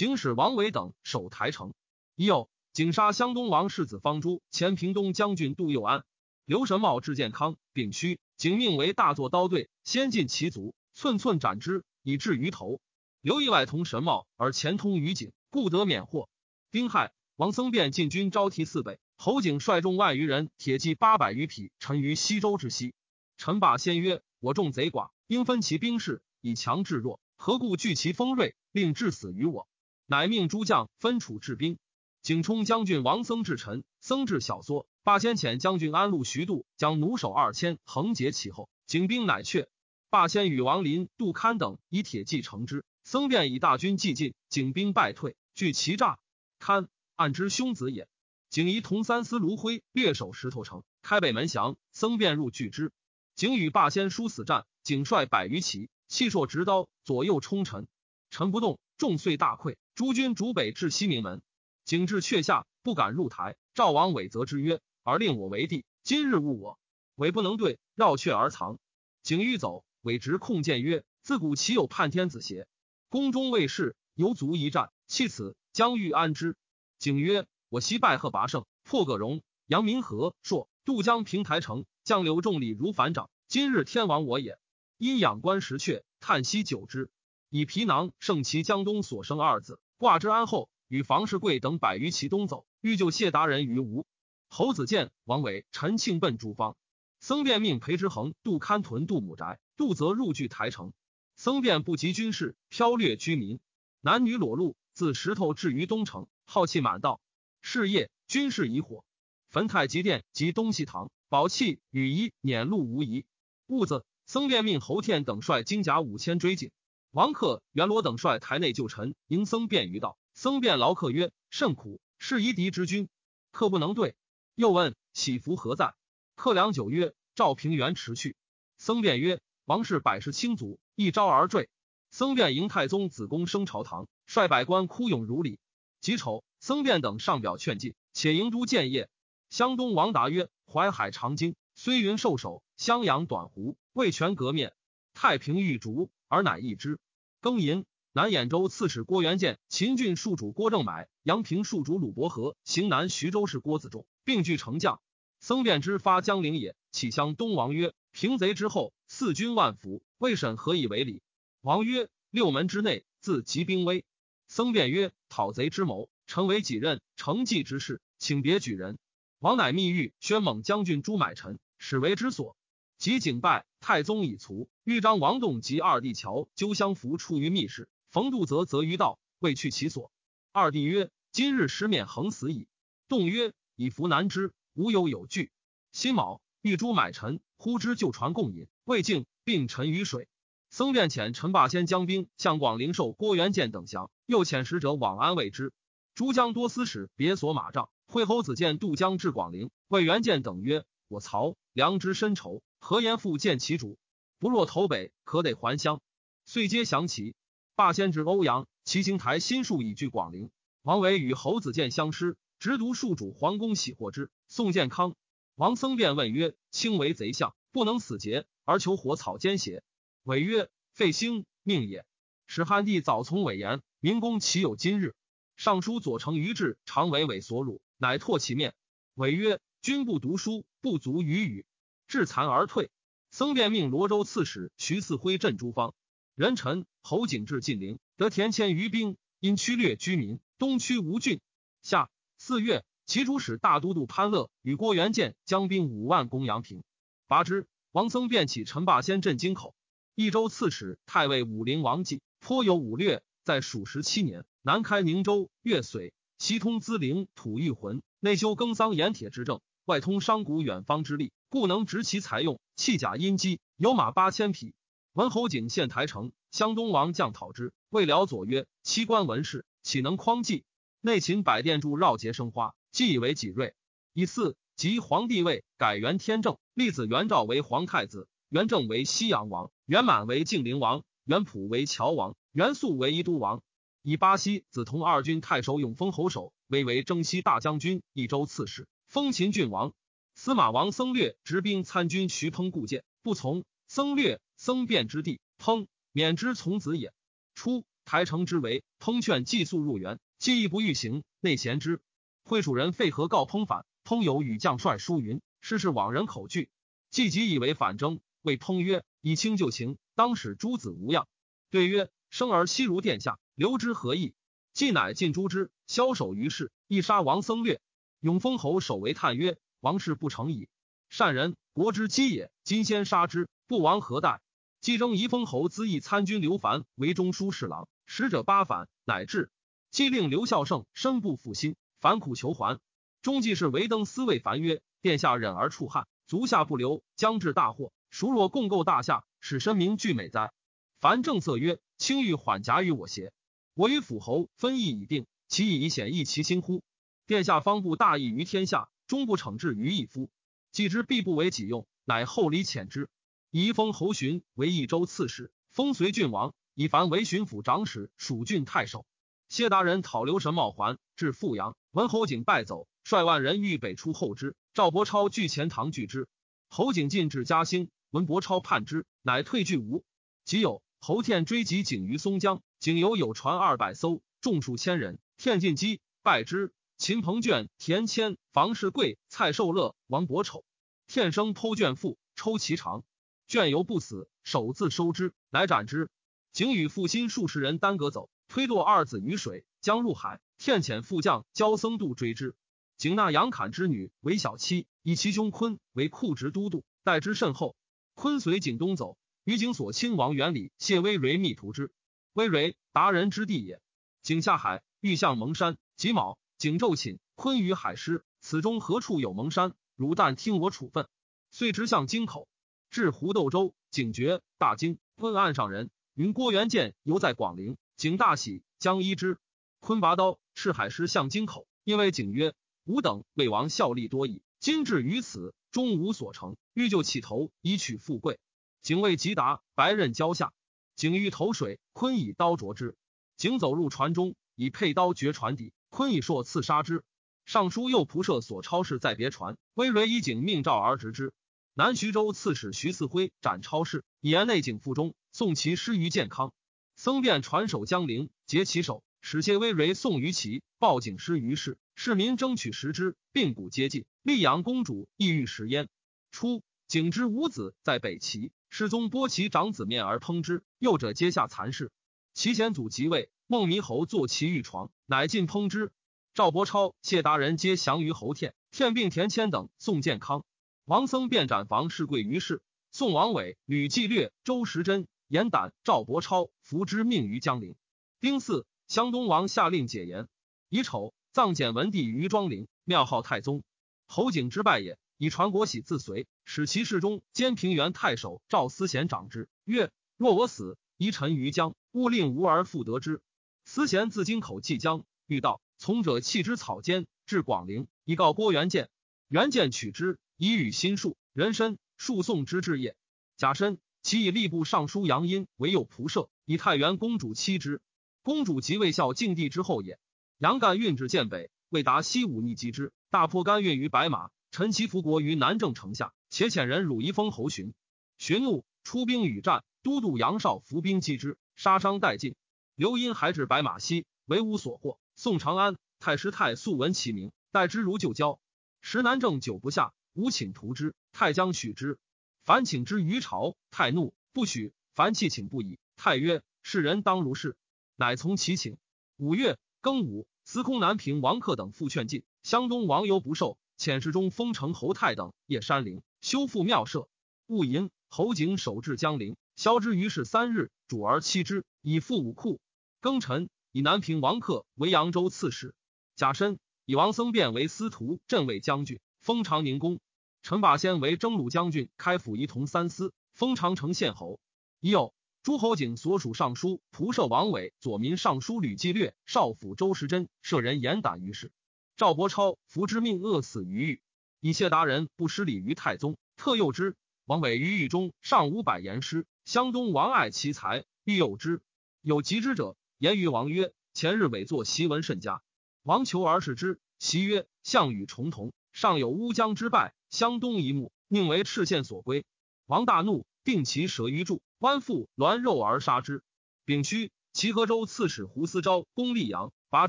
[0.00, 1.74] 景使王维等守台城。
[2.16, 6.04] 已有景杀湘东王世子方珠，前平东将军杜佑安。
[6.46, 12.80] 刘神茂至健康，丙戌，景命为大作刀队，先进其卒，寸寸斩之，以至于头。
[13.20, 16.30] 刘意外同神茂，而前通于景，故得免祸。
[16.70, 22.94] 丁亥，王僧辩进军招提四北，侯景率众万余人，铁骑八百余匹，陈于西周之西。
[23.36, 27.20] 陈霸先曰：“我众贼寡，应分其兵士，以强制弱。
[27.36, 29.68] 何故惧其锋锐，令致死于我？”
[30.10, 31.78] 乃命诸将分处治兵。
[32.20, 34.88] 景冲将军王僧至陈，僧至小缩。
[35.04, 39.68] 霸先遣将军安陆徐度将弩手二千横截其后，景兵乃却。
[40.08, 42.84] 霸先与王林、杜堪等以铁骑乘之。
[43.04, 46.18] 僧便以大军既进，景兵败退，据其诈。
[46.58, 48.08] 堪暗之兄子也。
[48.48, 51.76] 景仪同三司卢辉略守石头城，开北门降。
[51.92, 52.90] 僧便入拒之。
[53.36, 57.86] 景与霸先殊死战，景率百余骑，气硕直刀，左右冲陈。
[58.30, 59.76] 臣不动，众遂大溃。
[59.94, 61.42] 诸军逐北至西明门。
[61.84, 63.56] 景至阙下，不敢入台。
[63.74, 66.78] 赵王伟责之曰：“而令我为帝，今日误我。”
[67.16, 68.78] 伟不能对，绕阙而藏。
[69.22, 72.66] 景欲走，伟直控谏曰：“自古岂有叛天子邪？”
[73.10, 76.56] 宫中卫士犹足一战，弃此将欲安之。
[76.98, 83.28] 景曰：“我昔拜贺拔胜，破葛荣、杨明和、朔渡江平台城，将刘众礼如反掌。
[83.48, 84.58] 今日天亡我也。
[84.96, 87.10] 因仰观石阙，叹息久之，
[87.52, 94.06] 以皮囊盛其江东所生二子，挂之安后，与房世贵等百余骑东走，欲救谢达人于吴。
[94.48, 96.76] 侯子建、王伟、陈庆奔诸方。
[97.18, 100.92] 僧辩命裴之恒、杜堪屯杜母宅，杜则入据台城。”
[101.34, 103.58] 僧辩不及军事，剽掠居民，
[104.00, 107.20] 男女裸露，自石头至于东城，浩气满道。
[107.62, 109.04] 是夜，军事已火，
[109.48, 113.24] 焚太极殿及东西堂，宝器羽衣辇露无疑。
[113.66, 116.70] 兀子，僧辩命侯天等率精甲五千追景，
[117.12, 120.16] 王克、元罗等率台内旧臣迎僧辩于道。
[120.32, 123.08] 僧辩劳克曰：“甚苦，是夷敌之君，
[123.50, 124.14] 克不能对。”
[124.54, 125.96] 又问喜服何在？
[126.36, 128.36] 克良久曰：“赵平原持去。”
[128.78, 131.68] 僧辩曰：“王氏百世清族。”一朝而坠。
[132.12, 135.58] 僧辩迎太宗子宫升朝堂，率百官哭咏如礼。
[136.00, 139.10] 己丑，僧辩等上表劝进，且迎诸建业。
[139.48, 144.72] 湘东王达曰：“淮海长京，虽云受守，襄阳短弧，未全革面。
[145.12, 146.98] 太平玉竹，而乃易之。”
[147.42, 155.02] 庚寅，南兖州刺史郭元建、秦郡戍主郭正买、阳平戍主鲁伯和、行南徐州市郭子仲并据城将。
[155.40, 161.22] 僧辩之发江陵也，启襄东王曰：“平贼之后，四军万福。”未审何以为礼？
[161.62, 164.04] 王曰：六门之内，自疾兵危。
[164.48, 168.98] 僧辩曰：讨贼之谋，臣为己任，承继之事，请别举人。
[169.38, 172.54] 王乃密谕宣猛将军朱买臣，使为之所。
[173.00, 174.68] 即景败，太宗已卒。
[174.84, 180.12] 豫章王栋及二弟乔纠相扶出于密室，冯度则则于道，未去其所。
[180.52, 182.68] 二弟曰：“今日失面横死矣。”
[183.08, 185.50] 栋曰：“以服难之，无有有惧。”
[185.92, 190.28] 辛卯，欲诛买臣，呼之就船共饮，未敬，并沉于水。
[190.68, 195.72] 僧便遣陈霸先将兵向广陵受郭元建等降，又遣使者往安慰之。
[196.14, 203.98] 诸将多司使别所马帐，惠侯子见渡江至广陵，谓元建等曰：“我曹良知深仇。”何言复见其主？
[204.38, 206.00] 不若投北，可得还乡。
[206.46, 207.34] 遂皆降齐。
[207.74, 210.50] 霸先至欧阳，齐行台新树以据广陵。
[210.82, 214.30] 王维与侯子建相失，直读庶主皇宫喜获之。
[214.46, 215.16] 宋建康，
[215.56, 219.82] 王僧便问曰：“卿为贼相，不能死节，而求火草奸邪？”
[220.22, 222.06] 伟曰：“废兴命也。”
[222.46, 225.14] 使汉帝早从伟言，明公岂有今日？
[225.56, 228.74] 尚书左丞于志常为伟所辱，乃唾其面。
[229.14, 231.64] 伟曰：“君不读书，不足与语。”
[232.08, 232.90] 至残而退，
[233.30, 235.94] 僧便命罗州刺史徐嗣辉镇诸方。
[236.34, 241.40] 人臣侯景至晋陵，得田千余兵，因驱掠居民，东驱吴郡。
[241.82, 246.82] 夏四月，齐主使大都督潘乐与郭元建将兵五万攻阳平，
[247.26, 247.66] 拔之。
[247.92, 249.74] 王僧便起陈霸先镇京口。
[250.14, 261.32] 益州刺史太尉武陵王继颇有武略，在蜀十七年，南开宁州、越绥，西通资陵、吐玉浑，内修耕桑盐铁之政，外通商贾远方之利。
[261.48, 264.72] 故能执其财用，弃甲阴机，有马八千匹。
[265.14, 267.72] 文侯景献台城，湘东王将讨之。
[267.88, 270.64] 魏辽左曰：“七官文士，岂能匡济？”
[271.02, 273.74] 内秦百殿柱绕节生花，既以为己锐。
[274.12, 283.60] 以四即皇帝位，改元天正，立子元昭为皇太子，元正为西阳王，元满为晋陵王，元普为乔王，元肃为宜都王。
[284.02, 289.92] 以巴西子同二军太守永丰侯守，威为征西大将军，益州刺史，封秦郡王。
[290.36, 297.12] 司马王僧略执兵参军徐烹故见不从，僧略僧辩之地，烹免之从子也。
[297.56, 302.00] 初，台城之围，烹劝寄宿入园，既亦不欲行，内贤之。
[302.44, 306.70] 会蜀人费和告烹反，烹有与将帅书云：“事事往人口据。”
[307.10, 311.26] 既即以为反争，谓烹曰：“以清就情，当使诸子无恙。”
[311.70, 314.34] 对曰：“生而息如殿下，留之何益？”
[314.72, 317.80] 既乃尽诛之，枭首于市，亦杀王僧略。
[318.20, 319.58] 永封侯守为叹曰。
[319.80, 320.68] 王室不成矣，
[321.08, 322.52] 善人国之基也。
[322.64, 324.42] 今先杀之，不亡何待？
[324.82, 329.50] 季征宜封侯资议参军刘凡为中书侍郎，使者八反，乃至。
[329.90, 332.78] 既令刘孝胜身不负心，反苦求还。
[333.22, 337.90] 中记事韦登思谓凡曰：“殿下忍而触汉，足下不留，将至大祸。
[338.10, 340.52] 孰若共构大夏，使身名俱美哉？”
[341.00, 343.32] 凡正色曰：“卿欲缓夹于我邪？
[343.72, 346.82] 我与辅侯分议已定，其意以显益其心乎？
[347.30, 350.30] 殿下方不大义于天下。”终不惩治于一夫，
[350.72, 353.08] 既之必不为己用，乃厚礼遣之。
[353.52, 359.06] 宜封侯寻为益州刺史，封随郡王；以凡为巡抚长史、蜀郡太守。
[359.48, 364.56] 谢达人讨刘神茂还，至富阳，闻侯景败走，率万人欲北出后之。
[364.74, 366.26] 赵伯超拒钱塘拒之。
[366.68, 370.04] 侯景进至嘉兴，闻伯超叛之，乃退拒吴。
[370.44, 376.72] 即有侯天追击景于松江，景游有船二百艘，众数千人，天进击，败之。
[377.00, 380.66] 秦鹏卷、田谦、房世贵、蔡寿乐、王伯丑、
[381.06, 383.04] 天生剖卷腹，抽其肠，
[383.46, 386.10] 卷犹不死，手自收之，乃斩之。
[386.52, 390.42] 景与父亲数十人单隔走，推堕二子于水，将入海。
[390.58, 392.54] 天遣副将焦僧度追之。
[392.98, 397.76] 景纳杨侃之女为小妻，以其兄坤为库直都督，待之甚厚。
[398.12, 401.94] 坤随景东走，与景所亲王元礼、谢威蕊密图之。
[402.34, 403.80] 威蕊达人之地也。
[404.20, 406.38] 景下海，欲向蒙山，己卯。
[406.60, 409.72] 景昼寝，昆于海师，此中何处有蒙山？
[409.96, 411.08] 汝但听我处分。
[411.50, 412.48] 遂直向京口，
[412.90, 417.78] 至胡豆州，景觉大惊，问岸上人，云郭元建犹在广陵。
[417.96, 419.38] 景大喜，将依之。
[419.80, 422.52] 昆拔刀，斥海师向京口，因为景曰
[422.84, 428.38] ：“吾等为王效力多矣，今至于此，终无所成，欲就起头以取富贵。”
[428.82, 430.52] 景未及达，白刃交下，
[430.94, 432.98] 景欲投水，昆以刀斫之。
[433.38, 435.72] 景走入船中，以佩刀绝船底。
[435.90, 437.04] 昆以硕刺杀之。
[437.44, 441.32] 尚书右仆射所超氏在别传，威蕊以景命召而执之。
[441.74, 446.52] 南徐州刺史徐嗣辉斩超氏，言内景腹中，送其尸于健康。
[446.96, 451.78] 僧便传首江陵，截其首，使谢威蕊送于齐，报景尸于市。
[451.94, 454.04] 市民争取食之，并骨皆尽。
[454.22, 455.88] 溧阳公主意欲食焉。
[456.30, 461.90] 初，景之五子在北齐，世宗剥其长子面而烹之，幼者皆下残事。
[462.32, 463.30] 其前祖即位。
[463.50, 465.90] 孟猕侯坐其御床，乃进烹之。
[466.34, 470.44] 赵伯超、谢达人皆降于侯天，天并田谦等宋健康。
[470.84, 472.62] 王僧便斩房士贵于市。
[472.92, 477.74] 宋王伟、吕继略、周时珍、严胆、赵伯超伏之命于江陵。
[478.20, 480.28] 丁巳，湘东王下令解严。
[480.68, 483.64] 乙丑，葬简文帝于庄陵，庙号太宗。
[484.06, 489.48] 侯景之败也，以传国玺自随，使其侍中兼平原太守赵思贤掌之。
[489.64, 493.20] 曰：若我死，遗臣于江，勿令吾儿复得之。
[493.64, 498.88] 思贤自京口济江，遇道从者弃之草间，至广陵，以告郭元建。
[499.28, 501.78] 元建取之，以与心术人参。
[501.96, 502.96] 数送之至也，
[503.36, 507.82] 甲申，其以吏部尚书杨殷为右仆射，以太原公主妻之。
[508.22, 509.98] 公主即魏孝敬帝之后也。
[510.38, 517.74] 杨干运至建北，未达西武逆击之，大破干运于白马，陈其伏国于南郑城下，且遣人汝夷封侯巡。
[518.16, 522.34] 巡怒，出兵与战，都督杨绍伏兵击之，杀伤殆尽。
[522.80, 524.98] 刘因还至白马西，为无所获。
[525.14, 528.40] 宋长安太师太素闻其名，待之如旧交。
[528.80, 529.92] 时南郑久不下。
[530.14, 531.98] 吾请图之，太将许之。
[532.42, 534.72] 凡请之于朝，太怒不许。
[534.94, 537.54] 凡弃请不已，太曰：“世人当如是。”
[537.96, 538.78] 乃从其请。
[539.18, 542.24] 五月庚午，司空南平王克等复劝进。
[542.42, 547.10] 湘东王尤不受，遣侍中封城侯泰等夜山陵，修复庙舍。
[547.46, 552.58] 戊寅，侯景守至江陵，消之于是三日，主而弃之，以复武库。
[553.02, 555.74] 庚辰，以南平王克为扬州刺史。
[556.16, 559.00] 甲申，以王僧辩为司徒、镇卫将军。
[559.20, 560.00] 封长宁公，
[560.42, 564.38] 陈霸先为征虏将军，开府仪同三司，封长城县侯。
[564.80, 571.52] 已有诸侯景所属尚书仆射王伟、左民尚书吕继略、少府周时珍舍人严胆于世。
[571.96, 574.02] 赵伯超伏之命饿死于狱，
[574.40, 576.96] 以谢达人不失礼于太宗，特诱之。
[577.24, 579.26] 王伟于狱中上五百言诗。
[579.46, 581.62] 湘东王爱其才，欲诱之。
[582.02, 585.40] 有及之者，言于王曰：“前日伪作檄文甚佳。”
[585.82, 592.26] 王求而视之，檄曰：“项羽重同。”上有乌江之败，湘东一目，宁为赤县所归。
[592.66, 596.22] 王大怒，定其蛇于柱，剜腹栾肉而杀之。
[596.66, 599.88] 丙戌，齐河州刺史胡思昭攻溧阳，拔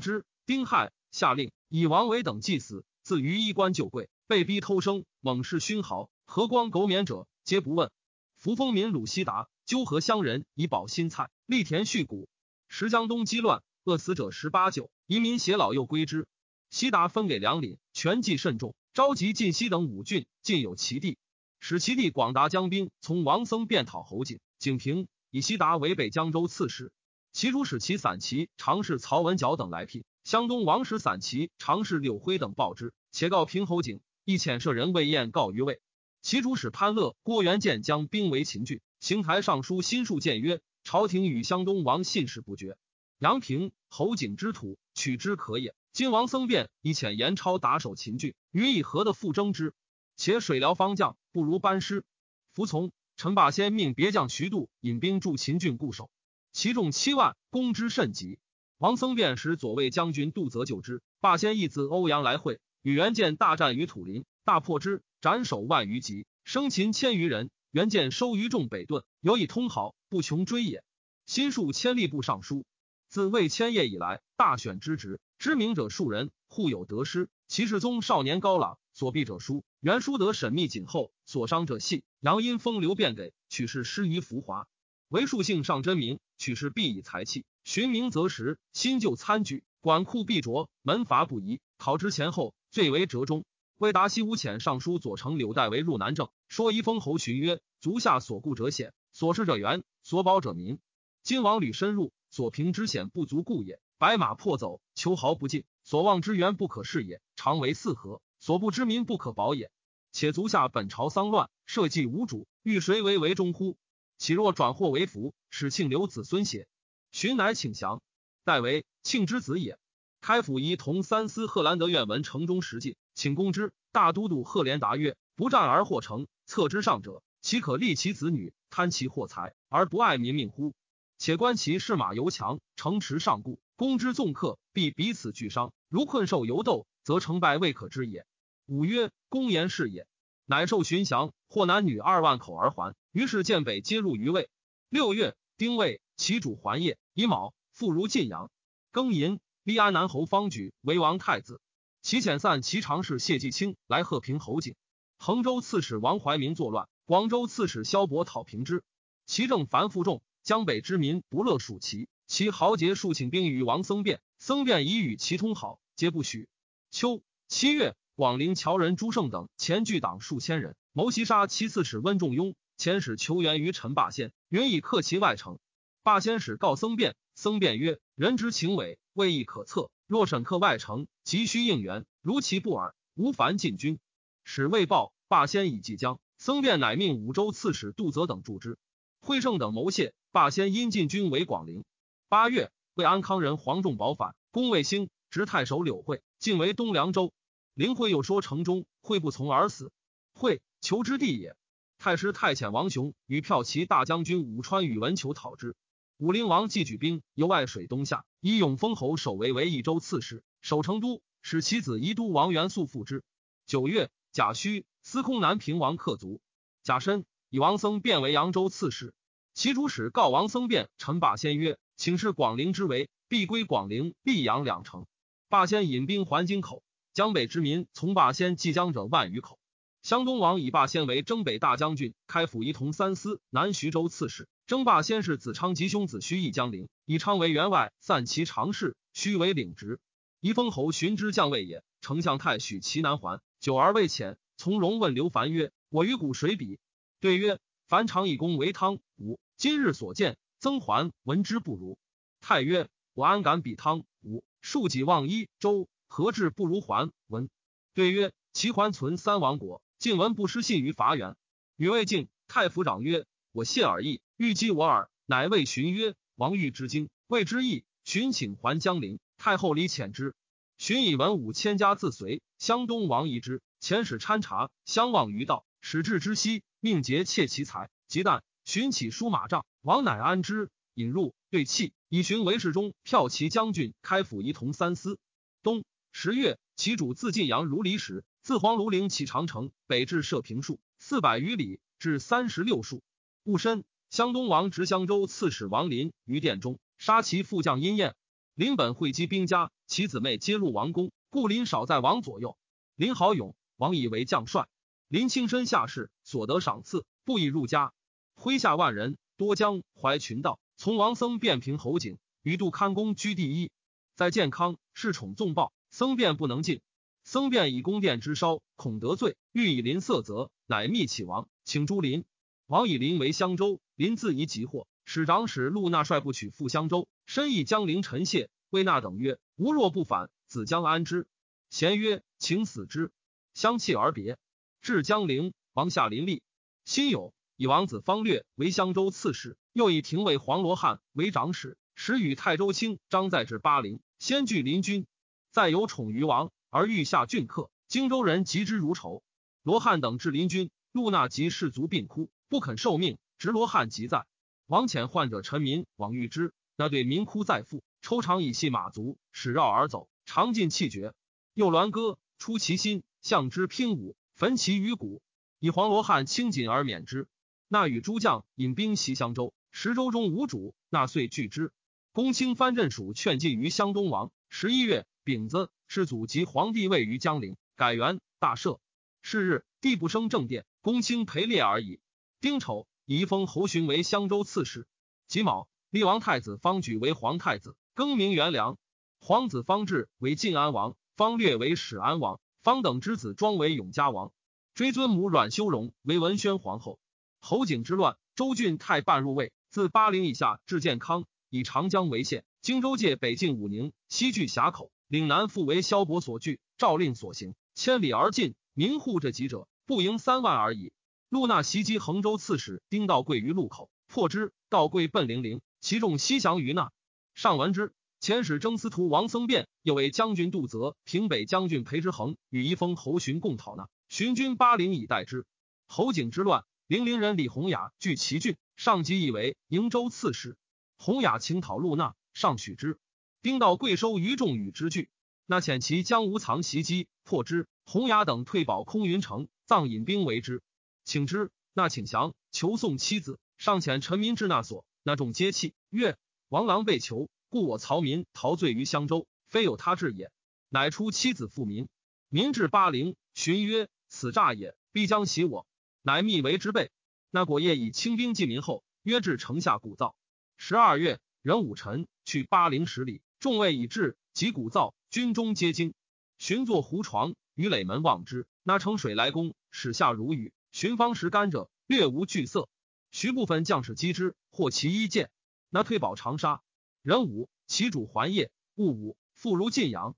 [0.00, 0.24] 之。
[0.46, 2.82] 丁亥，下令以王维等祭死。
[3.02, 7.90] 自于衣冠就贵，被逼偷生，猛士勋豪，和光苟免者，皆不问。
[8.38, 12.26] 扶风民鲁西达，纠合乡人以保新菜，立田蓄谷。
[12.74, 16.26] 时江东饥乱，饿死者十八九，移民偕老又归之。
[16.70, 21.18] 西达分给两领，权计甚重，召集晋西等五郡，尽有其地，
[21.60, 24.40] 使其地广达江兵，从王僧便讨侯景。
[24.58, 26.92] 景平以西达为北江州刺史，
[27.30, 30.02] 其主使其散骑常侍曹文角等来聘。
[30.24, 35.82] 湘东王使散骑常侍柳辉等报之，且告平侯景，亦遣舍人魏燕告于魏。
[36.22, 42.76] 其主使潘乐、郭元建将兵围秦郡，行台尚书新数谏曰：朝廷与湘东王信使不绝，
[43.18, 45.74] 杨平、侯景之土，取之可也。
[45.92, 49.74] 今王僧辩以遣严超打守秦郡，予以何的复征之？
[50.16, 52.04] 且水辽方将不如班师，
[52.52, 52.92] 服从。
[53.14, 56.10] 陈霸先命别将徐度引兵驻秦郡固守，
[56.50, 58.38] 其众七万，攻之甚急。
[58.78, 61.02] 王僧辩使左卫将军杜泽救之。
[61.20, 67.50] 霸先亦自欧阳来会，与袁建大战于土林，大破之，斩首万余级，生擒千余人。
[67.72, 70.84] 袁建收于众北遁，有以通好，不穷追也。
[71.24, 72.66] 新数千吏部尚书，
[73.08, 75.20] 自魏千业以来，大选之职。
[75.38, 77.30] 知名者数人，互有得失。
[77.48, 82.04] 其世宗少年高朗，所避者疏；袁书德审密谨厚，所伤者细。
[82.20, 84.68] 杨因风流变给，取士失于浮华。
[85.08, 87.46] 为数性上真名，取士必以才气。
[87.64, 91.62] 寻名择实，新旧参举，管库必着，门阀不移。
[91.78, 93.46] 考之前后，最为折中。
[93.78, 100.78] 为达西吴遣尚书左丞柳代为入南郑，说夷封侯寻曰：“足下所顾者险，所失者援，所保者民。
[101.22, 109.70] 今王屡深入，所凭之险不足顾也。”白马破走，求毫不进，所望之源不可视也；常为四合，所不知民不可保也。
[110.10, 113.76] 且足下本朝丧乱，社稷无主，欲谁为为中乎？
[114.18, 116.66] 岂若转祸为福，使庆留子孙邪？
[117.12, 118.02] 寻乃请降，
[118.44, 119.78] 代为庆之子也。
[120.20, 123.72] 开府仪同三司贺兰德愿闻城中实进，请攻之。
[123.92, 130.74] 大都督贺连达曰：“不战而获成，策之上者，岂可立其子女，贪其货财而不爱民命乎？
[131.18, 135.72] 且观其士马犹强，城池上固。”攻之纵客，必彼此俱伤。
[135.88, 138.26] 如困兽犹斗，则成败未可知也。
[138.66, 140.08] 五曰：公言是也。
[140.44, 142.96] 乃受寻降，获男女二万口而还。
[143.12, 144.50] 于是建北皆入于魏。
[144.88, 146.98] 六月，丁未，其主还业。
[147.14, 148.50] 乙卯，复如晋阳。
[148.92, 151.60] 庚寅，立安南侯方举为王太子。
[152.02, 154.74] 其遣散其常侍谢季清来贺平侯景。
[155.18, 158.82] 衡州刺史王怀民作乱，广州刺史萧伯讨平之。
[159.24, 162.08] 其政繁复重，江北之民不乐属其。
[162.26, 166.48] 其豪杰数请兵于王僧辩，僧辩以与其通好，皆不许。
[166.90, 175.60] 秋七月，广陵侨人朱胜等前聚党数千人，谋袭杀其次使温仲雍，遣使求援于陈霸先，允以克其外城。
[176.02, 179.90] 霸先使告僧辩，僧辩曰：“人之情伪，未易可测。
[180.06, 183.98] 若审客外城，急需应援，如其不耳，无烦进军。”
[184.44, 186.18] 使未报，霸先已即将。
[186.36, 188.76] 僧辩乃命五州刺史杜泽等助之。
[189.20, 191.84] 惠胜等谋谢，霸先因进军为广陵。
[192.28, 197.32] 八月，为安康人黄仲保反，攻卫兴，执太守柳惠，进为东凉州。
[197.74, 199.92] 林惠又说城中，惠不从而死。
[200.34, 201.56] 惠求之地也。
[201.98, 205.76] 太师太遣王雄与骠骑大将军武川宇文求讨之。
[206.22, 213.24] 武陵王既举兵由外水东下，以永丰侯守为为益州刺史，守成都，使其子宜都王元素复之。
[213.66, 216.40] 九月，贾诩司空南平王克卒。
[216.84, 219.12] 贾申以王僧辩为扬州刺史。
[219.52, 225.06] 其主使告王僧辩、陈霸先曰：“请示广陵之围，必归广陵、溧阳两城。”
[225.50, 226.84] 霸先引兵还京口。
[227.12, 229.58] 江北之民从霸先即江者万余口。
[230.02, 234.48] 湘东王以霸先为征北大将军，开府仪同三司、南徐州刺史。
[234.66, 240.00] 争霸先是子昌及兄子胥义江陵，以昌为员外，散其常侍，胥为领职。
[240.40, 241.82] 宜封侯寻之将位也。
[242.00, 244.36] 丞相太许其南还，久而未遣。
[244.56, 246.78] 从容问刘凡曰：“我与古谁比？”
[247.20, 249.38] 对曰：“凡常以功为汤武。
[249.56, 251.98] 今日所见，曾桓闻之不如。”
[252.40, 254.42] 太曰：“我安敢比汤武？
[254.60, 257.48] 数己望一周。”何至不如桓闻？
[257.94, 261.36] 对曰：齐桓存三王国，晋文不失信于伐元。
[261.76, 265.10] 与魏晋太府长曰：我谢尔意，欲击我耳。
[265.26, 267.84] 乃谓荀曰：王欲之经，谓之意。
[268.02, 270.34] 荀请还江陵，太后礼遣之。
[270.78, 277.90] 荀以文武千家自随，湘东王疑之，遣使参察，相望于道，使至之西，命节窃其财。
[278.08, 285.18] 即旦，荀起书马帐，王乃安之，引入对泣，以荀为侍中、骠骑将军、开府仪同三司。
[285.62, 285.84] 冬。
[286.10, 293.02] 十月，其主自晋阳如离时，自黄庐陵起长城，北至射平数四百余里，至三十六数。
[293.44, 298.14] 戊申，湘东王执襄州刺史王林于殿中杀其副将殷彦。
[298.54, 302.56] 林本会稽兵家，其姊妹皆入王宫，故林少在王左右。
[302.94, 304.68] 林好勇，王以为将帅。
[305.08, 307.92] 林亲身下士，所得赏赐不以入家。
[308.36, 313.72] 麾下万人，多江淮群盗，从王僧变平侯景与杜堪公居第一，
[314.14, 315.72] 在健康恃宠纵暴。
[315.90, 316.80] 僧辩不能进，
[317.24, 322.24] 僧辩以宫殿之烧，恐得罪，欲以邻色泽，乃密启王，请诛林。
[322.66, 331.26] 王以林为襄州，林自疑急祸，使长史陆纳率部取赴襄州，深意江陵陈谢、魏纳等曰：“吾若不反，子将安之？”
[331.68, 333.12] 贤曰：“请死之。”
[333.52, 334.38] 相弃而别。
[334.80, 336.42] 至江陵，王下林立。
[336.84, 345.06] 辛酉，以王子方略为襄州刺史，又以廷尉黄罗汉为长史，时与泰州卿张在至巴陵，先据邻军。
[345.50, 349.22] 再有宠于王，而欲下郡客，荆州人及之如仇。
[349.62, 353.16] 罗汉等至临军，陆纳及士卒病哭，不肯受命。
[353.38, 354.26] 执罗汉即在。
[354.66, 361.14] 王遣患者臣民往遇之，那对民哭再复，抽长以系马足，使绕而走，长尽气绝。
[361.54, 365.22] 又鸾歌，出其心，向之拼舞，焚其余骨，
[365.60, 367.26] 以黄罗汉轻锦而免之。
[367.68, 371.72] 那与诸将引兵袭襄州，十州中无主，那遂拒之。
[372.12, 374.30] 公卿藩镇属劝进于襄东王。
[374.50, 375.06] 十一月。
[375.24, 378.78] 丙子，世祖及皇帝位于江陵，改元大赦。
[379.22, 382.00] 是日，帝不升正殿，公卿陪列而已。
[382.42, 384.88] 丁丑，宜封侯寻为襄州刺史。
[385.28, 388.78] 己卯，立王太子方举为皇太子，更名元良。
[389.20, 394.32] 皇子方志为晋安王，方略为始安王，方等之子庄为永嘉王。
[394.74, 396.98] 追尊母阮修容为文宣皇后。
[397.38, 402.44] 侯景之乱，周郡太半入魏，自巴陵以下至建康，以长江为县。
[402.60, 404.90] 荆州界北境武宁，西据峡口。
[405.06, 410.92] 岭南复为萧伯所据，诏令所行，千里而进，民护这几者不盈三万而已。
[411.32, 414.52] 陆纳袭击衡州刺史丁道贵于路口，破之。
[414.68, 416.92] 道贵奔零陵，其众西降于那。
[417.34, 423.88] 上闻之，遣使征司徒王僧辩，又为将军杜泽、平北将军裴之衡与一封侯寻共讨那。
[424.10, 425.46] 寻军巴陵以待之。
[425.86, 430.58] 侯景之乱，零陵人李弘雅据其郡，上即以为瀛州刺史。
[430.98, 432.98] 弘雅请讨陆纳，上许之。
[433.40, 435.08] 丁到贵收于众与之聚，
[435.46, 437.66] 那遣其将无藏袭击，破之。
[437.86, 440.60] 洪雅等退保空云城，葬引兵为之，
[441.04, 441.50] 请之。
[441.74, 443.38] 那请降，求送妻子。
[443.56, 446.16] 上遣臣民至那所，那众皆泣，曰
[446.50, 450.30] ：“王郎被囚，故我曹民陶醉于襄州，非有他志也。”
[450.68, 451.88] 乃出妻子复民。
[452.28, 455.66] 民至巴陵，寻曰：“此诈也，必将袭我。”
[456.02, 456.90] 乃密为之备。
[457.30, 460.14] 那果夜以轻兵进民后，约至城下鼓噪。
[460.56, 463.22] 十二月，壬午辰，去巴陵十里。
[463.38, 465.94] 众位已至，及鼓噪，军中皆惊。
[466.38, 470.52] 寻坐胡床于垒门望之，那乘水来攻，始下如雨。
[470.72, 472.70] 寻方食甘者，略无惧色。
[473.10, 475.30] 徐部分将士击之，获其一剑。
[475.68, 476.62] 那退保长沙。
[477.02, 478.50] 壬午，其主还业。
[478.74, 480.16] 戊午，复如晋阳。